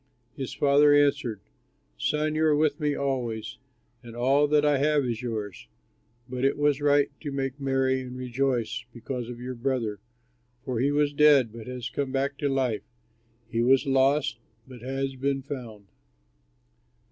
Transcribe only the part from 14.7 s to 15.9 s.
has been found.'"